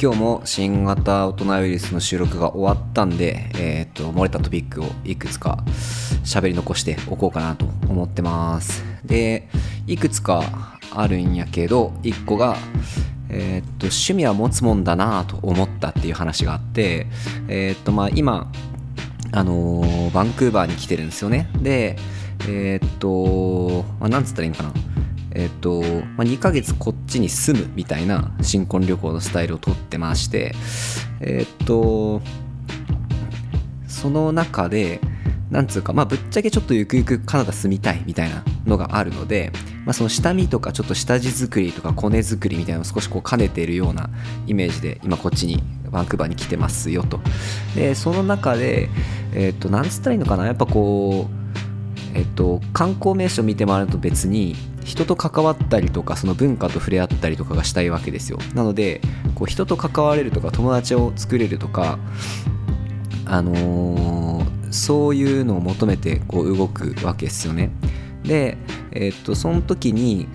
[0.00, 5.64] 今日も新型大人ウイルスの収録が終わったんで、えー、っと漏れたトピックをいくつか
[6.22, 8.84] 喋り残しておこうかなと思ってます。
[9.04, 9.48] で
[9.88, 12.56] いくつかあるんやけど1個が
[13.28, 17.08] えー、っと趣味は持つもんだなと思ったっていう話があって
[17.48, 18.52] えー、っとまあ今
[19.32, 21.50] あのー、バンクーバーに来てるんですよね。
[21.60, 21.96] で
[22.46, 24.72] えっと、まあ、なんつったらいいんかな。
[25.38, 25.82] えっと、
[26.16, 30.52] まあ、2ヶ月こっちに住むみたいな新婚旅行のスタイルをとってまして
[31.20, 32.20] えっと
[33.86, 35.00] その中で
[35.50, 39.52] なんつうか、まあ、ぶっちゃけちょっとゆくゆくカナダ住みたいみたいなのがあるので、
[39.86, 44.10] まあ、その下見とかちょっと下地作りとかコネ作りみたいなのを少しこう兼ねているような
[44.46, 47.20] イメージで今こっちにバンクーバーに来てますよと。
[47.74, 48.90] でその中で
[49.34, 50.44] えっ、となんつったらいいのかな。
[50.46, 51.37] やっぱこう
[52.14, 58.38] えっと、観光名所見て回ると別に人と関わったりとかその文化と触れ合ったりとかがしたいわけですよ。
[58.54, 59.00] なので
[59.34, 61.98] こう人と関われるとか友達を作れるとか
[63.26, 67.70] あのー、そういうのを求めてこう動くわけですよね。
[68.24, 68.56] で
[68.92, 70.26] えっとその時に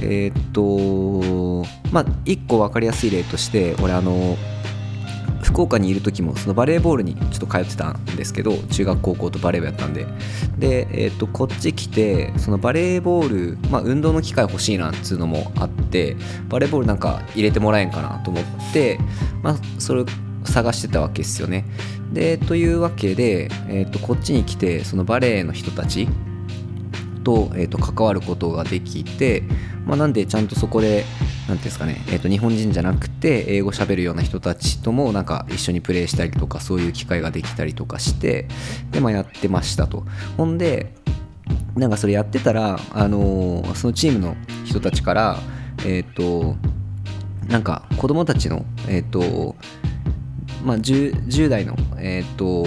[0.00, 4.57] えっとまあ一個分かりやすい例として俺あのー
[5.58, 10.06] 福岡にいる時もそのバレーボールにちょっと通ってたんですけど中学高校とバレー部やったんで。
[10.56, 16.16] で、えー、とこっち来てそのバレーボール、まあ、運動の機会欲しいなっつうのもあって
[16.48, 19.00] バレーボールなんか入れてもらえんかなと思って、
[19.42, 20.04] まあ、それ
[20.44, 21.64] 探してたわけですよね。
[22.12, 26.08] でというわけで、えー、とこっちに来てそのバレーの人たち
[27.24, 29.42] と,、えー、と関わることができて、
[29.86, 31.04] まあ、なんでちゃんとそこで
[31.48, 38.46] 何ていうんですかね、えー、と日本人じゃなくて英語しゃべるような人たちともなんか一緒にプレイしたりとかそういう機会ができたりとかして
[38.90, 40.04] で、まあ、やってましたと。
[40.36, 40.94] ほんで
[41.74, 45.38] なんかそれやってたら、あのー、そのチームの人たちから
[45.86, 46.56] えっ、ー、と
[47.48, 49.56] なんか子供たちのえっ、ー、と
[50.62, 52.64] まあ 10, 10代のえっ、と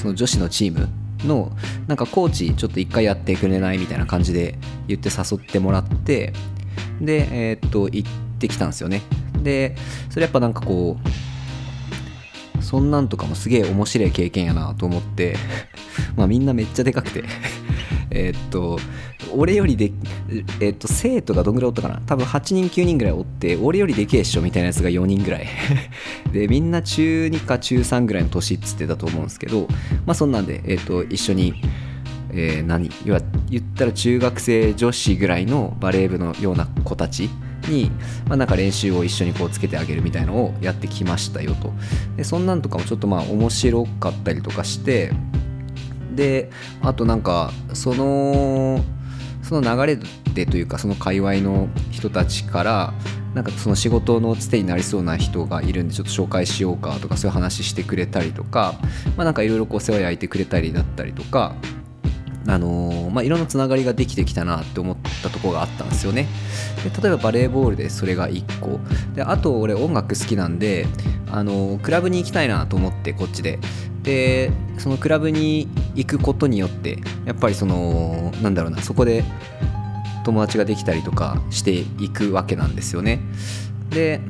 [0.00, 0.88] その女子のチーム
[1.26, 1.50] の
[1.86, 6.32] なんかコーチちょっと一回やってくれないみたいな感じで言って誘ってもらって
[7.00, 9.02] で、えー、っと、行ってきたんですよね。
[9.42, 9.76] で、
[10.10, 11.08] それやっぱなんかこう、
[12.64, 15.36] そんなんとかもすげえ面白い経験やなと思って
[16.16, 17.22] まあみんなめっちゃでかくて
[18.10, 18.78] えっと、
[19.36, 19.92] 俺よりで、
[20.60, 22.00] えっと、生徒がどんぐらいおったかな？
[22.06, 25.46] 多分8人9人ぐらいおって、俺よりでけえっしょみたいなやつが4人ぐらい
[26.32, 29.66] で、みんな中2か中3ぐらいの年っつってたと思うんですけど、
[30.06, 31.54] まあそんなんで、えっと、一緒に、
[32.36, 32.90] えー、何？
[33.04, 37.30] 要は言ったら中学生女子ぐらいのバレー部のような子たち
[37.68, 37.90] に、
[38.26, 41.72] まあ、なんか練習を一緒にこうつけてあげるみたいのをやってきましたよと。
[42.16, 45.12] でそんなんとかもちょっとまあ面白かったりとかして
[46.14, 46.50] で
[46.82, 48.84] あとなんかその
[49.42, 49.98] その流れ
[50.34, 52.94] でというかその界隈の人たちから
[53.34, 58.74] なんかその仕事のつてになりそうな人がいるんでちょっと紹介しようかとかそういう話してくれたりとか
[59.16, 61.56] まあなんかいろいろこう世話焼いてくれたりだったりとか
[62.46, 66.28] あのー、まあ、いろんなつながりができてきたなって思ったところがあったんですよね。
[66.84, 68.80] で例えばバレーボールでそれが1個。
[69.14, 70.86] であと俺音楽好きなんで、
[71.30, 73.58] あのー、クラブに行きたいなと思ってこっちで。
[74.02, 79.24] でそのクラブに行くことによってやっぱりそのなんだろうなそこで
[80.24, 83.20] 友達ができたりとかしていくわけなんですよね。
[83.88, 84.20] で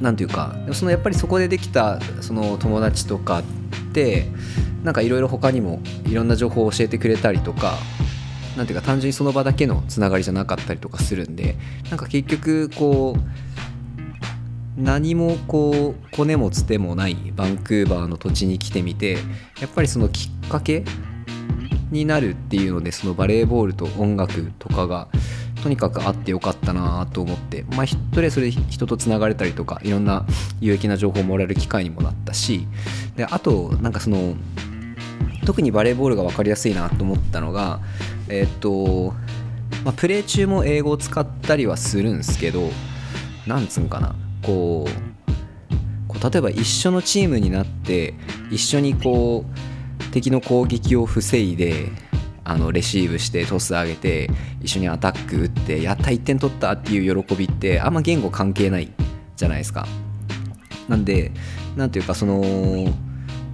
[0.00, 3.42] なんていうかそのやっぱりそこでできたその友達とかっ
[3.92, 4.28] て
[4.82, 7.74] なんかいろいろ他にもいろんな情報を教えてくれたりとか
[8.56, 11.56] なんていうか単純にその場だけのつながりじゃなかったりとかするんで
[11.88, 19.18] なんか結局こう何もこうコネもつてもないバンクーバーの土地に来てみて
[19.60, 20.84] やっぱりそのきっかけ
[21.90, 25.08] になるっていうのでそのバレーボールと音楽とかが
[25.62, 30.26] とにかくあってよかったなと思ってまあ一人それ人とつながれたりとかいろんな
[30.60, 32.66] 有益な情報をもらえる機会にもなったし
[33.16, 34.34] であとなんかその
[35.50, 37.80] 特にバレーボールが分かりやすいなと思ったのが
[38.28, 39.12] えっ、と、
[39.84, 42.70] まあ、プレー中も英語を使ったりはするんですけど
[43.48, 44.14] なんつうんかな
[44.44, 48.14] こうこう例えば一緒のチームになって
[48.52, 51.88] 一緒にこう敵の攻撃を防いで
[52.44, 54.30] あのレシーブしてトス上げて
[54.60, 58.92] 一緒にアタック打ってやった1点取ったっていう喜びってあんま言語関係ない
[59.34, 59.88] じゃないですか。
[60.88, 61.32] なんで
[61.74, 62.44] なんていうかその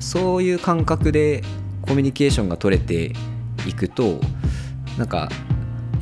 [0.00, 1.44] そういう感覚で
[1.86, 3.12] コミュニケーションが取れて
[3.66, 4.20] いくと
[4.98, 5.28] なんか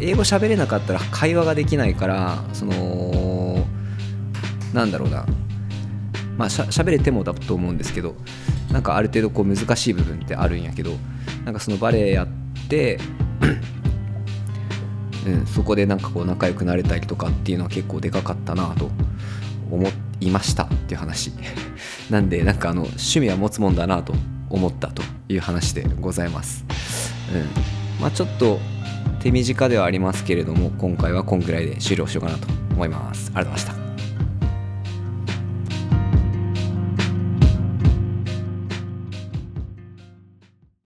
[0.00, 3.66] 英語喋れなかったら会話ができないからその
[4.72, 5.26] なんだろうな。
[6.36, 8.14] まあしゃ喋れてもだと思うんですけど
[8.70, 10.92] なんかある程度こう難しい部分ってあるんやけど
[11.44, 12.28] なんかそのバレエやっ
[12.68, 12.98] て
[15.26, 18.90] うん、そこでなんかこう仲良くなれたりとかっていうのは結構でかかったなと
[19.70, 19.88] 思
[20.20, 21.32] いましたっていう話。
[22.10, 24.14] なんでなんかあの趣味は持つもんだなと
[24.52, 26.64] 思ったという話でございます。
[27.34, 28.00] うん。
[28.00, 28.60] まあちょっと
[29.20, 33.30] 手短ではありますけれども今回はこんぐらいで終了しようかなと思います。
[33.34, 33.81] ありがとうございました。